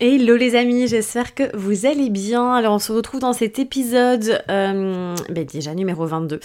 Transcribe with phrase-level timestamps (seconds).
[0.00, 2.54] Hello les amis, j'espère que vous allez bien.
[2.54, 6.38] Alors on se retrouve dans cet épisode, euh, ben déjà numéro 22,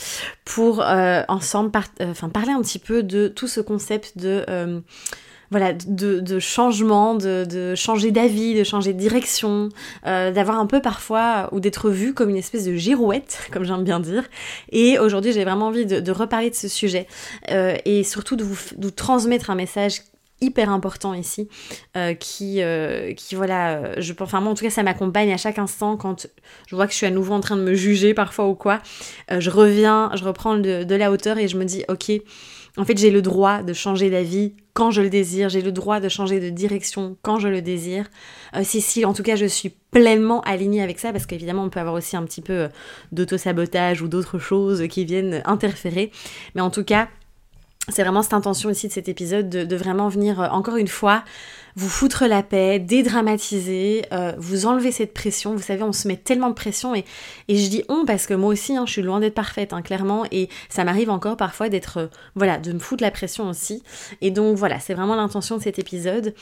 [0.43, 1.69] pour euh, ensemble
[2.01, 4.43] euh, parler un petit peu de tout ce concept de...
[5.51, 9.69] voilà, de, changement, de, changer d'avis, de changer de direction,
[10.03, 13.99] d'avoir un peu parfois, ou d'être vu comme une espèce de girouette, comme j'aime bien
[13.99, 14.23] dire.
[14.71, 17.05] Et aujourd'hui, j'ai vraiment envie de, reparler de ce sujet
[17.49, 20.01] et surtout de vous transmettre un message
[20.43, 21.47] hyper important ici,
[21.95, 25.37] euh, qui, euh, qui voilà, euh, je enfin moi en tout cas ça m'accompagne à
[25.37, 26.27] chaque instant quand
[26.67, 28.81] je vois que je suis à nouveau en train de me juger parfois ou quoi,
[29.31, 32.11] je reviens, je reprends de, la hauteur et je me dis ok,
[32.77, 35.99] en fait j'ai le droit de changer d'avis quand je le désire, j'ai le droit
[35.99, 38.09] de changer de direction quand je le désire.
[38.63, 41.79] si si en tout cas je suis pleinement alignée avec ça parce qu'évidemment on peut
[41.79, 42.67] avoir aussi un petit peu
[43.11, 46.11] d'auto-sabotage ou d'autres choses qui viennent interférer,
[46.55, 47.07] mais en tout cas
[47.89, 51.23] c'est vraiment cette intention ici de cet épisode de, vraiment venir euh, encore une fois
[51.75, 55.55] vous foutre la paix, dédramatiser, euh, vous enlever cette pression.
[55.55, 57.03] Vous savez, on se met tellement de pression et,
[57.47, 59.81] et je dis on parce que moi aussi, hein, je suis loin d'être parfaite, hein,
[59.81, 63.81] clairement, et ça m'arrive encore parfois d'être, euh, voilà, de me foutre la pression aussi.
[64.21, 66.35] Et donc voilà, c'est vraiment l'intention de cet épisode.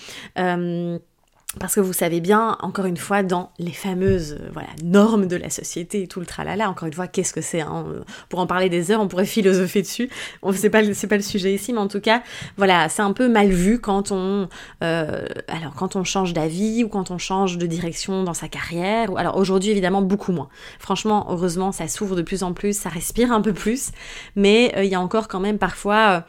[1.59, 5.35] Parce que vous savez bien, encore une fois, dans les fameuses euh, voilà, normes de
[5.35, 7.85] la société et tout le tralala, encore une fois, qu'est-ce que c'est hein
[8.29, 10.09] Pour en parler des heures, on pourrait philosopher dessus.
[10.53, 12.23] C'est pas, pas le sujet ici, mais en tout cas,
[12.55, 14.47] voilà, c'est un peu mal vu quand on,
[14.81, 19.09] euh, alors, quand on change d'avis ou quand on change de direction dans sa carrière.
[19.17, 20.47] Alors aujourd'hui, évidemment, beaucoup moins.
[20.79, 23.91] Franchement, heureusement, ça s'ouvre de plus en plus, ça respire un peu plus,
[24.37, 26.25] mais euh, il y a encore quand même parfois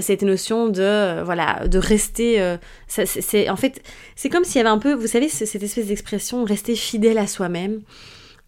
[0.00, 2.40] cette notion de, voilà, de rester.
[2.40, 3.82] en fait,
[4.16, 7.18] c'est comme si il y avait un peu, vous savez, cette espèce d'expression rester fidèle
[7.18, 7.82] à soi-même.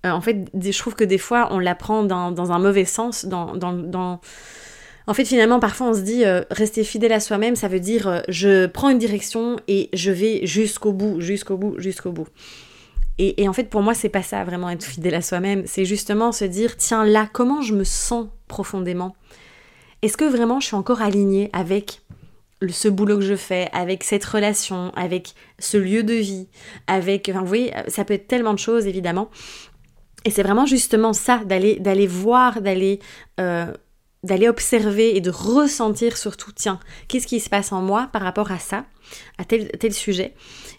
[0.07, 3.27] Euh, en fait, je trouve que des fois, on l'apprend dans, dans un mauvais sens,
[3.31, 8.09] En fait, finalement, parfois, on se dit, euh, rester fidèle à soi-même, ça veut dire,
[8.09, 12.29] euh, je prends une direction et je vais jusqu'au bout, jusqu'au bout, jusqu'au bout.
[13.19, 15.65] Et, et, en fait, pour moi, c'est pas ça, vraiment être fidèle à soi-même.
[15.67, 19.15] C'est justement se dire, tiens, là, comment je me sens profondément?
[20.01, 22.01] Est-ce que vraiment je suis encore alignée avec
[22.69, 26.49] ce boulot que je fais, avec cette relation, avec ce lieu de vie,
[26.87, 29.31] avec, enfin, vous voyez, ça peut être tellement de choses évidemment.
[30.25, 32.99] Et c'est vraiment justement ça, d'aller, d'aller voir, d'aller,
[33.41, 33.73] euh,
[34.29, 36.79] d'aller observer et de ressentir surtout, tiens,
[37.09, 38.85] qu'est-ce qui se passe en moi par rapport à ça,
[39.39, 40.35] à tel, tel sujet.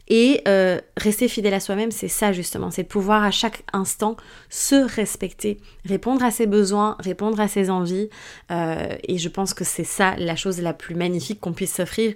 [0.07, 4.15] Et euh, rester fidèle à soi-même, c'est ça justement, c'est de pouvoir à chaque instant
[4.49, 8.09] se respecter, répondre à ses besoins, répondre à ses envies.
[8.51, 12.13] Euh, et je pense que c'est ça la chose la plus magnifique qu'on puisse s'offrir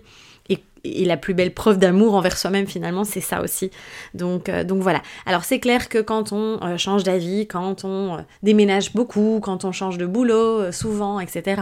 [0.84, 3.72] et la plus belle preuve d'amour envers soi-même finalement, c'est ça aussi.
[4.14, 5.02] Donc, euh, donc voilà.
[5.26, 9.64] Alors c'est clair que quand on euh, change d'avis, quand on euh, déménage beaucoup, quand
[9.64, 11.62] on change de boulot souvent, etc.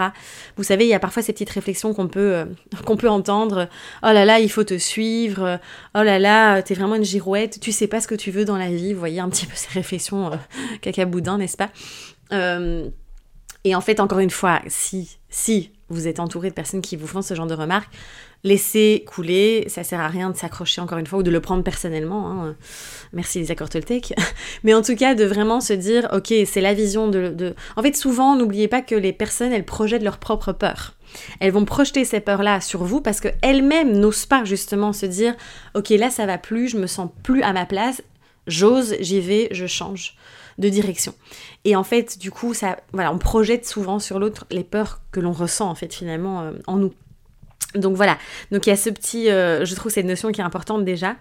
[0.57, 2.45] Vous savez, il y a parfois ces petites réflexions qu'on peut,
[3.07, 3.67] entendre.
[4.03, 5.59] Oh là là, il faut te suivre.
[5.95, 7.59] Oh là là, t'es vraiment une girouette.
[7.59, 8.93] Tu sais pas ce que tu veux dans la vie.
[8.93, 10.31] Vous voyez un petit peu ces réflexions
[10.81, 11.69] caca boudin, n'est-ce pas?
[13.63, 17.07] Et en fait, encore une fois, si, si vous êtes entouré de personnes qui vous
[17.07, 17.91] font ce genre de remarques,
[18.43, 21.63] laissez couler, ça sert à rien de s'accrocher encore une fois ou de le prendre
[21.63, 22.31] personnellement.
[22.31, 22.55] Hein.
[23.13, 24.13] Merci les accords Toltec.
[24.63, 27.95] Mais en tout cas, de vraiment se dire, ok, c'est la vision de, En fait,
[27.95, 30.95] souvent, n'oubliez pas que les personnes, elles projettent leurs propres peurs.
[31.39, 35.35] Elles vont projeter ces peurs-là sur vous parce qu'elles-mêmes n'osent pas justement se dire,
[35.75, 38.01] ok, là, ça va plus, je me sens plus à ma place,
[38.47, 40.15] j'ose, j'y vais, je change
[40.57, 41.13] de direction.
[41.65, 45.19] Et en fait, du coup, ça, voilà, on projette souvent sur l'autre les peurs que
[45.19, 46.93] l'on ressent en fait finalement euh, en nous.
[47.75, 48.17] Donc voilà,
[48.51, 51.15] donc il y a ce petit, euh, je trouve cette notion qui est importante déjà,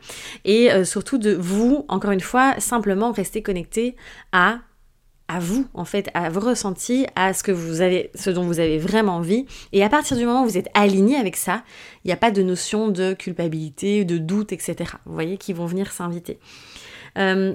[0.44, 3.94] et euh, surtout de vous, encore une fois, simplement rester connecté
[4.32, 4.58] à
[5.28, 8.58] à vous en fait, à vos ressentis, à ce que vous avez, ce dont vous
[8.58, 9.46] avez vraiment envie.
[9.72, 11.62] Et à partir du moment où vous êtes aligné avec ça,
[12.04, 14.90] il n'y a pas de notion de culpabilité, de doute, etc.
[15.06, 16.40] Vous voyez, qui vont venir s'inviter.
[17.18, 17.54] Euh,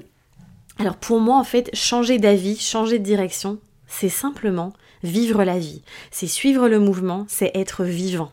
[0.78, 4.72] alors pour moi, en fait, changer d'avis, changer de direction, c'est simplement
[5.02, 5.82] vivre la vie.
[6.10, 8.32] C'est suivre le mouvement, c'est être vivant.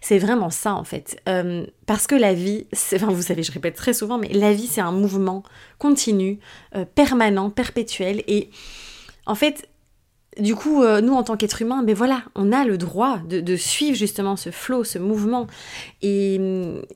[0.00, 1.20] C'est vraiment ça en fait.
[1.28, 4.66] Euh, parce que la vie, enfin vous savez, je répète très souvent, mais la vie
[4.66, 5.44] c'est un mouvement
[5.78, 6.40] continu,
[6.74, 8.24] euh, permanent, perpétuel.
[8.26, 8.50] Et
[9.26, 9.68] en fait,
[10.38, 13.56] du coup, euh, nous en tant qu'êtres humains, ben voilà, on a le droit de,
[13.56, 15.46] suivre justement ce flow, ce mouvement.
[16.00, 16.40] Et,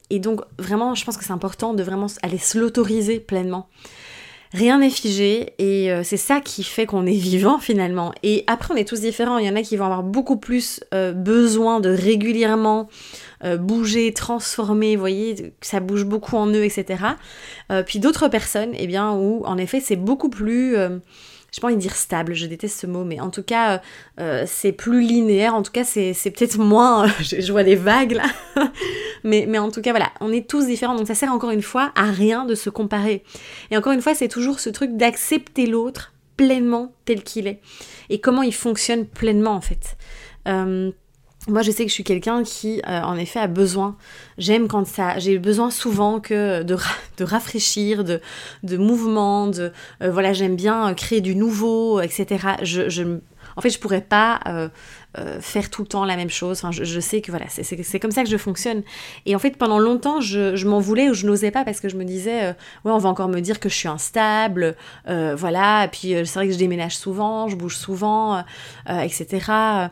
[0.08, 3.68] et donc vraiment, je pense que c'est important de vraiment aller se l'autoriser pleinement.
[4.52, 8.12] Rien n'est figé et euh, c'est ça qui fait qu'on est vivant finalement.
[8.22, 9.36] Et après, on est tous différents.
[9.36, 12.88] Il y en a qui vont avoir beaucoup plus euh, besoin de régulièrement
[13.60, 17.04] bouger, transformer, vous voyez, ça bouge beaucoup en eux, etc.
[17.86, 20.74] puis d'autres personnes, eh bien, où en effet, c'est beaucoup plus
[21.56, 23.80] je pas envie dire stable, je déteste ce mot, mais en tout cas,
[24.20, 28.26] euh, c'est plus linéaire, en tout cas, c'est peut-être moins, je, vois des vagues là,
[29.24, 31.92] mais, en tout cas, voilà, on est tous différents, donc ça sert encore une fois
[31.94, 33.24] à rien de se comparer.
[33.70, 37.62] Et encore une fois, c'est toujours ce truc d'accepter l'autre pleinement tel qu'il est,
[38.10, 39.96] et comment il fonctionne pleinement en fait.
[40.48, 40.90] Euh,
[41.48, 43.96] moi, je sais que je suis quelqu'un qui, euh, en effet, a besoin.
[44.36, 45.18] J'aime quand ça.
[45.18, 46.76] J'ai besoin souvent que de,
[47.18, 48.20] de rafraîchir, de,
[48.64, 49.72] de mouvement, de.
[50.02, 52.56] Euh, voilà, j'aime bien créer du nouveau, etc.
[52.62, 53.18] Je, je,
[53.56, 54.68] en fait, je pourrais pas euh,
[55.40, 56.58] faire tout le temps la même chose.
[56.58, 58.82] Enfin, je, sais que voilà, c'est comme ça que je fonctionne.
[59.24, 61.88] Et en fait, pendant longtemps, je, je m'en voulais ou je n'osais pas parce que
[61.88, 64.74] je me disais, ouais, on va encore me dire que je suis instable,
[65.06, 65.84] voilà.
[65.84, 68.44] Et puis, c'est vrai que je déménage souvent, je bouge souvent,
[68.88, 69.90] etc.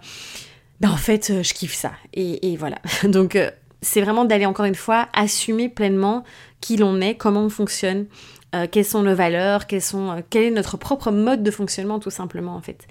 [0.85, 1.93] En fait, euh, je kiffe ça.
[2.13, 2.79] Et, voilà.
[3.05, 3.51] Donc, euh,
[3.81, 6.25] c'est vraiment d'aller encore une fois assumer pleinement
[6.61, 8.07] qui l'on est, comment on fonctionne,
[8.55, 9.83] euh, quelles sont nos valeurs, quel
[10.35, 12.87] est notre propre mode de fonctionnement tout simplement en fait.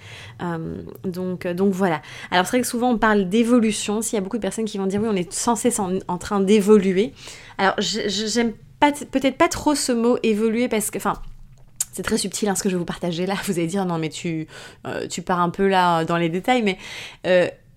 [1.03, 2.01] donc, donc voilà.
[2.29, 4.77] Alors c'est vrai que souvent on parle d'évolution, s'il y a beaucoup de personnes qui
[4.77, 7.13] vont dire oui on est sans cesse en, train d'évoluer.
[7.57, 11.13] Alors j'aime peut-être pas trop ce mot évoluer parce que, enfin,
[11.93, 13.33] c'est très subtil hein, ce que je vais vous partager là.
[13.45, 14.45] Vous allez dire non mais tu,
[15.09, 16.77] tu pars un peu là dans les détails, mais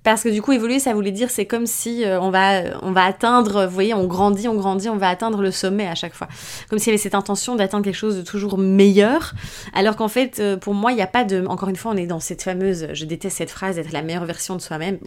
[0.06, 2.92] parce que du coup, évoluer, ça voulait dire, c'est comme si euh, on, va, on
[2.92, 6.14] va atteindre, vous voyez, on grandit, on grandit, on va atteindre le sommet à chaque
[6.14, 6.28] fois.
[6.70, 9.32] Comme s'il y avait cette intention d'atteindre quelque chose de toujours meilleur.
[9.74, 11.44] Alors qu'en fait, euh, pour moi, il n'y a pas de.
[11.48, 12.86] Encore une fois, on est dans cette fameuse.
[12.92, 15.00] Je déteste cette phrase d'être la meilleure version de soi-même.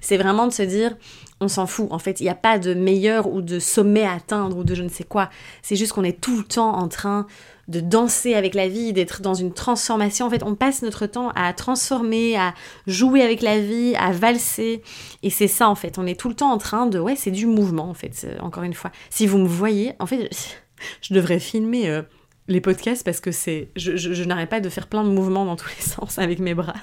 [0.00, 0.92] C'est vraiment de se dire,
[1.40, 1.88] on s'en fout.
[1.90, 4.74] En fait, il n'y a pas de meilleur ou de sommet à atteindre ou de
[4.74, 5.30] je ne sais quoi.
[5.62, 7.26] C'est juste qu'on est tout le temps en train
[7.68, 10.26] de danser avec la vie, d'être dans une transformation.
[10.26, 12.52] En fait, on passe notre temps à transformer, à
[12.86, 14.82] jouer avec la vie, à valser.
[15.22, 15.98] Et c'est ça, en fait.
[15.98, 16.98] On est tout le temps en train de...
[16.98, 18.90] Ouais, c'est du mouvement, en fait, encore une fois.
[19.08, 20.28] Si vous me voyez, en fait,
[21.00, 21.88] je devrais filmer...
[21.88, 22.02] Euh,
[22.48, 25.54] les podcasts parce que c'est je, je n'arrête pas de faire plein de mouvements dans
[25.54, 26.74] tous les sens avec mes bras.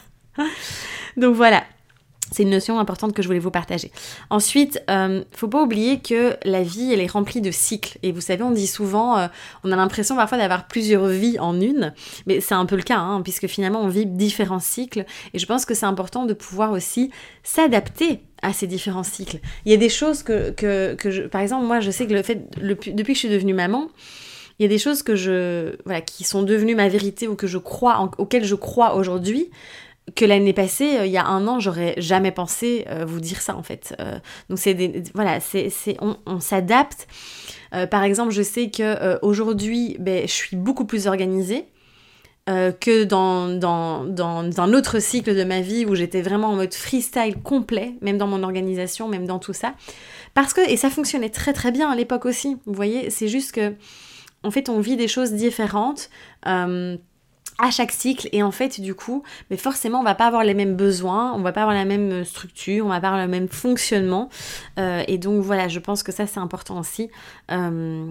[1.18, 1.63] Donc voilà,
[2.31, 3.91] c'est une notion importante que je voulais vous partager.
[4.29, 7.97] Ensuite, euh, faut pas oublier que la vie, elle est remplie de cycles.
[8.03, 9.27] Et vous savez, on dit souvent, euh,
[9.63, 11.94] on a l'impression parfois d'avoir plusieurs vies en une,
[12.25, 15.06] mais c'est un peu le cas, hein, puisque finalement on vit différents cycles.
[15.33, 17.12] Et je pense que c'est important de pouvoir aussi
[17.44, 19.39] s'adapter à ces différents cycles.
[19.65, 22.13] Il y a des choses que, que, que je, par exemple, moi, je sais que
[22.13, 23.89] le fait, depuis que je suis devenue maman,
[24.59, 27.47] il y a des choses que je, voilà, qui sont devenues ma vérité ou que
[27.47, 29.50] je crois, auxquelles je crois aujourd'hui,
[30.15, 33.42] que l'année passée, euh, il y a un an, j'aurais jamais pensé euh, vous dire
[33.42, 33.95] ça en fait.
[34.00, 34.19] Euh,
[34.50, 35.71] donc c'est des, voilà, c'est,
[36.01, 37.07] on, s'adapte.
[37.92, 41.65] par exemple, je sais que aujourd'hui, ben, je suis beaucoup plus organisée.
[42.45, 46.74] que dans, dans, dans, un autre cycle de ma vie où j'étais vraiment en mode
[46.74, 49.74] freestyle complet, même dans mon organisation, même dans tout ça.
[50.33, 53.51] Parce que, et ça fonctionnait très très bien à l'époque aussi, vous voyez, c'est juste
[53.51, 53.74] que,
[54.44, 56.09] en fait, on vit des choses différentes
[57.59, 60.54] à chaque cycle et en fait du coup mais forcément on va pas avoir les
[60.54, 63.47] mêmes besoins on va pas avoir la même structure on va pas avoir le même
[63.47, 64.30] fonctionnement
[64.78, 67.09] euh, et donc voilà je pense que ça c'est important aussi
[67.52, 68.09] euh,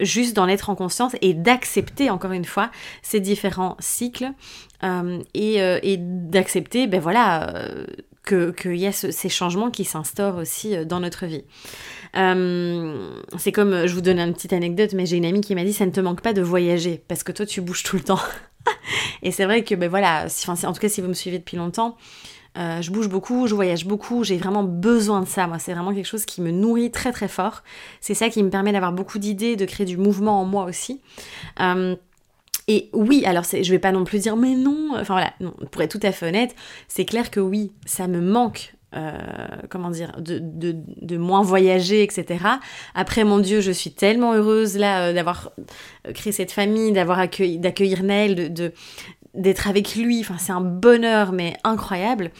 [0.00, 2.70] juste d'en être en conscience et d'accepter encore une fois
[3.02, 4.30] ces différents cycles
[4.84, 7.54] euh, et, d'accepter ben voilà
[8.26, 11.44] qu'il y a ces changements qui s'instaurent aussi dans notre vie.
[12.12, 15.72] c'est comme, je vous donne une petite anecdote, mais j'ai une amie qui m'a dit
[15.72, 18.20] ça ne te manque pas de voyager parce que toi tu bouges tout le temps.
[19.22, 21.96] et c'est vrai que, ben voilà, en tout cas, si vous me suivez depuis longtemps,
[22.56, 25.46] euh, je bouge beaucoup, je voyage beaucoup, j'ai vraiment besoin de ça.
[25.46, 27.62] Moi, c'est vraiment quelque chose qui me nourrit très très fort.
[28.00, 31.00] C'est ça qui me permet d'avoir beaucoup d'idées, de créer du mouvement en moi aussi.
[31.60, 31.94] Euh,
[32.66, 35.32] et oui, alors je vais pas non plus dire mais non, enfin voilà,
[35.70, 36.54] pour être tout à fait honnête,
[36.86, 39.18] c'est clair que oui, ça me manque euh,
[39.68, 42.42] comment dire, de, de, moins voyager, etc.
[42.94, 45.52] Après, mon Dieu, je suis tellement heureuse là d'avoir
[46.14, 48.72] créé cette famille, d'avoir accueilli, d'accueillir Nel, de,
[49.34, 52.30] d'être avec lui, enfin c'est un bonheur mais incroyable.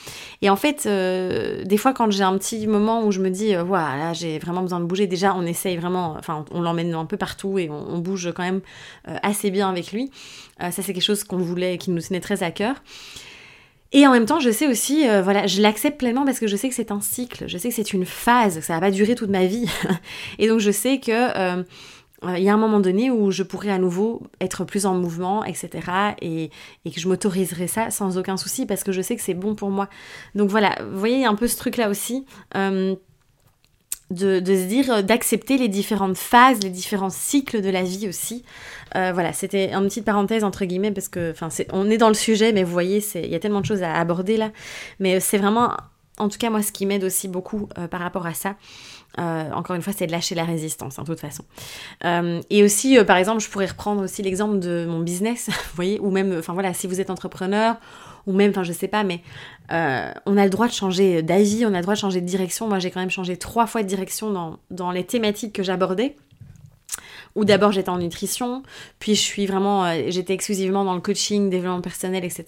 [0.41, 3.55] Et en fait, euh, des fois quand j'ai un petit moment où je me dis,
[3.55, 7.19] voilà, j'ai vraiment besoin de bouger, déjà on essaye vraiment, enfin on l'emmène un peu
[7.19, 8.63] partout et on, bouge quand même
[9.05, 10.11] assez bien avec lui.
[10.59, 12.77] ça c'est quelque chose qu'on voulait, qui nous tenait très à cœur.
[13.93, 16.69] Et en même temps, je sais aussi, voilà, je l'accepte pleinement parce que je sais
[16.69, 19.15] que c'est un cycle, je sais que c'est une phase, que ça va pas durer
[19.15, 19.67] toute ma vie.
[20.39, 21.65] et donc je sais que
[22.27, 25.45] il y a un moment donné où je pourrais à nouveau être plus en mouvement,
[25.45, 25.71] etc.
[26.21, 26.51] Et,
[26.85, 29.71] que je m'autoriserai ça sans aucun souci parce que je sais que c'est bon pour
[29.71, 29.89] moi.
[30.35, 32.25] Donc voilà, vous voyez, il y a un peu ce truc-là aussi.
[32.57, 32.97] Euh,
[34.11, 38.45] de, se dire, d'accepter les différentes phases, les différents cycles de la vie aussi.
[38.97, 42.15] Euh, voilà, c'était une petite parenthèse entre guillemets parce que, enfin, on est dans le
[42.15, 44.51] sujet, mais vous voyez, il y a tellement de choses à aborder là.
[44.99, 45.73] Mais c'est vraiment,
[46.19, 48.57] en tout cas, moi, ce qui m'aide aussi beaucoup euh, par rapport à ça,
[49.19, 51.45] euh, encore une fois, c'est de lâcher la résistance, en toute façon.
[52.05, 55.99] Euh, et aussi, par exemple, je pourrais reprendre aussi l'exemple de mon business, vous voyez,
[56.01, 57.77] ou même, enfin voilà, si vous êtes entrepreneur,
[58.27, 59.23] ou même, enfin je sais pas, mais
[59.71, 62.69] on a le droit de changer d'avis, on a le droit de changer de direction.
[62.69, 66.15] Moi, j'ai quand même changé trois fois de direction dans les thématiques que j'abordais
[67.35, 68.63] où d'abord j'étais en nutrition,
[68.99, 72.45] puis je suis vraiment, euh, j'étais exclusivement dans le coaching, développement personnel, etc.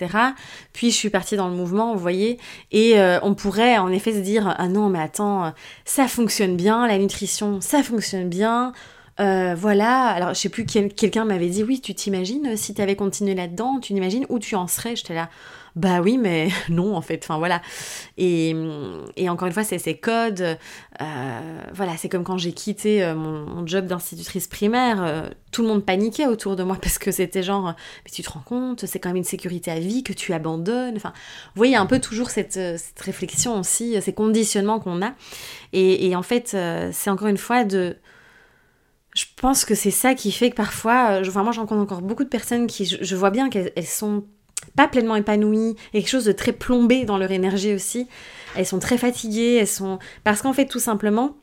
[0.72, 2.38] Puis je suis partie dans le mouvement, vous voyez,
[2.72, 5.52] et euh, on pourrait en effet se dire, ah non, mais attends,
[5.84, 8.72] ça fonctionne bien, la nutrition, ça fonctionne bien.
[9.20, 12.96] Euh, voilà, alors je sais plus, quelqu'un m'avait dit, oui, tu t'imagines si tu avais
[12.96, 14.96] continué là-dedans, tu t'imagines où tu en serais?
[14.96, 15.28] J'étais là,
[15.76, 17.20] bah oui, mais non, en fait.
[17.22, 17.62] Enfin, voilà.
[18.18, 18.54] Et,
[19.28, 20.58] encore une fois, c'est ces codes.
[21.00, 25.02] Euh, voilà, c'est comme quand j'ai quitté euh, mon, job d'institutrice primaire.
[25.02, 27.74] Euh, tout le monde paniquait autour de moi parce que c'était genre,
[28.04, 30.96] mais tu te rends compte, c'est quand même une sécurité à vie que tu abandonnes.
[30.96, 31.12] Enfin,
[31.54, 32.58] vous voyez un peu toujours cette,
[33.00, 35.12] réflexion aussi, ces conditionnements qu'on a.
[35.72, 36.56] Et, en fait,
[36.92, 37.96] c'est encore une fois de
[39.12, 42.22] je pense que c'est ça qui fait que parfois, je, moi j'en rencontre encore beaucoup
[42.22, 44.24] de personnes qui, je vois bien qu'elles sont
[44.76, 48.06] pas pleinement épanouies, quelque chose de très plombé dans leur énergie aussi.
[48.56, 51.36] Elles sont très fatiguées, elles sont parce qu'en fait tout simplement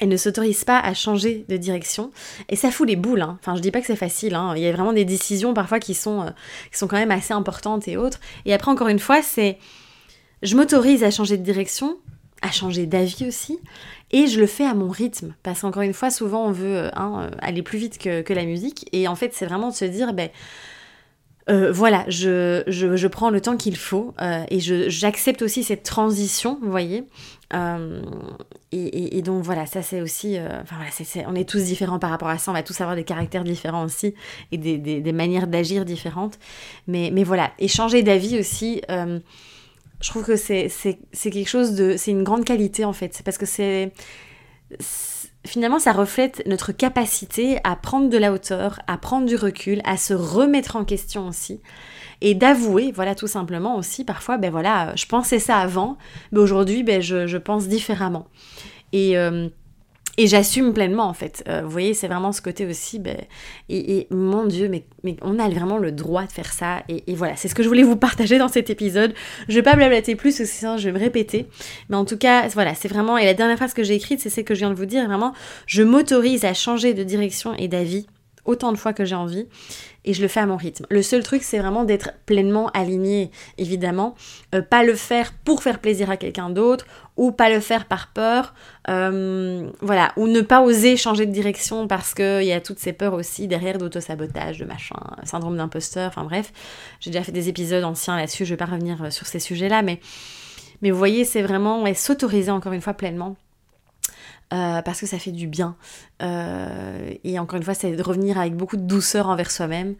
[0.00, 2.10] elles ne s'autorisent pas à changer de direction
[2.48, 3.22] et ça fout les boules.
[3.22, 3.38] Hein.
[3.40, 4.34] Enfin, je dis pas que c'est facile.
[4.34, 4.54] Hein.
[4.56, 6.30] Il y a vraiment des décisions parfois qui sont euh,
[6.72, 8.18] qui sont quand même assez importantes et autres.
[8.44, 9.58] Et après encore une fois, c'est
[10.42, 11.98] je m'autorise à changer de direction,
[12.40, 13.60] à changer d'avis aussi,
[14.10, 15.34] et je le fais à mon rythme.
[15.44, 18.32] Parce qu'encore une fois, souvent on veut euh, hein, euh, aller plus vite que, que,
[18.32, 20.30] la musique, et en fait, c'est vraiment de se dire, ben
[21.50, 26.58] euh, voilà, je, je, prends le temps qu'il faut euh, et j'accepte aussi cette transition,
[26.62, 27.04] vous voyez.
[27.52, 28.02] Euh,
[28.70, 32.38] et, donc voilà, ça c'est aussi, enfin voilà, on est tous différents par rapport à
[32.38, 34.14] ça, on va tous avoir des caractères différents aussi
[34.50, 36.38] et des, des, manières d'agir différentes.
[36.86, 40.70] Mais, mais voilà, et changer d'avis aussi, je trouve que c'est
[41.12, 43.92] quelque chose de, c'est une grande qualité en fait, parce que c'est
[45.46, 49.96] finalement, ça reflète notre capacité à prendre de la hauteur, à prendre du recul, à
[49.96, 51.60] se remettre en question aussi.
[52.20, 55.98] Et d'avouer, voilà, tout simplement aussi, parfois, ben voilà, je pensais ça avant,
[56.30, 58.28] mais aujourd'hui, ben je, pense différemment.
[58.92, 59.48] Et, euh,
[60.18, 61.42] et j'assume pleinement en fait.
[61.48, 62.98] Euh, vous voyez, c'est vraiment ce côté aussi.
[62.98, 63.16] Ben,
[63.68, 66.82] et, mon Dieu, mais, mais on a vraiment le droit de faire ça.
[66.88, 69.14] Et, voilà, c'est ce que je voulais vous partager dans cet épisode.
[69.48, 71.46] Je vais pas blablater plus, sinon je vais me répéter.
[71.88, 73.16] Mais en tout cas, voilà, c'est vraiment.
[73.16, 75.06] Et la dernière phrase que j'ai écrite, c'est celle que je viens de vous dire.
[75.06, 75.32] Vraiment,
[75.66, 78.06] je m'autorise à changer de direction et d'avis
[78.44, 79.46] autant de fois que j'ai envie
[80.04, 80.86] et je le fais à mon rythme.
[80.90, 84.14] Le seul truc, c'est vraiment d'être pleinement aligné, évidemment.
[84.54, 88.08] Euh, pas le faire pour faire plaisir à quelqu'un d'autre, ou pas le faire par
[88.08, 88.54] peur,
[88.88, 92.92] euh, voilà, ou ne pas oser changer de direction parce qu'il y a toutes ces
[92.92, 96.52] peurs aussi derrière d'auto-sabotage, de machin, syndrome d'imposteur, enfin bref.
[97.00, 99.82] J'ai déjà fait des épisodes anciens là-dessus, je vais pas revenir euh, sur ces sujets-là,
[99.82, 100.00] mais,
[100.80, 103.36] mais vous voyez, c'est vraiment s'autoriser encore une fois pleinement
[104.52, 105.76] euh, parce que ça fait du bien.
[106.22, 109.94] Euh, et encore une fois, c'est de revenir avec beaucoup de douceur envers soi-même,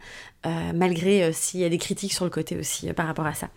[0.45, 3.49] euh, malgré s'il y a des critiques sur le côté aussi par rapport à ça.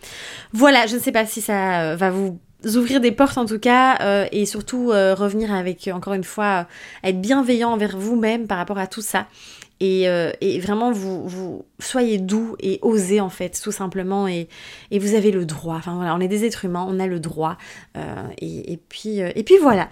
[0.52, 2.38] Voilà, je ne sais pas si ça va vous
[2.74, 6.66] ouvrir des portes en tout cas, et surtout revenir avec, encore une fois,
[7.04, 9.26] être bienveillant envers vous-même par rapport à tout ça.
[9.82, 14.26] Euh, et, vraiment vous, soyez doux et osez en fait tout simplement.
[14.26, 14.48] Et,
[14.90, 15.76] et, vous avez le droit.
[15.76, 17.58] Enfin voilà on est des êtres humains on a le droit.
[17.96, 19.88] Euh, et, puis euh, et puis voilà.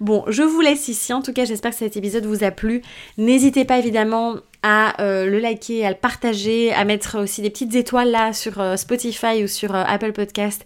[0.00, 1.12] Bon je vous laisse ici.
[1.12, 2.82] En tout cas j'espère que cet épisode vous a plu.
[3.18, 8.10] N'hésitez pas évidemment à le liker à le partager à mettre aussi des petites étoiles
[8.10, 10.64] là sur Spotify ou sur Apple Podcast.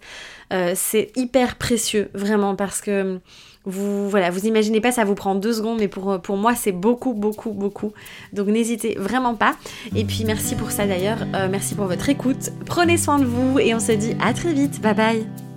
[0.74, 3.20] C'est hyper précieux vraiment parce que
[3.66, 7.12] vous, voilà, vous imaginez pas, ça vous prend deux secondes, mais pour, moi, c'est beaucoup,
[7.12, 7.92] beaucoup, beaucoup.
[8.32, 9.56] Donc n'hésitez vraiment pas.
[9.94, 11.18] Et puis merci pour ça d'ailleurs.
[11.34, 12.50] Euh, merci pour votre écoute.
[12.66, 14.80] Prenez soin de vous et on se dit à très vite.
[14.80, 15.49] Bye bye.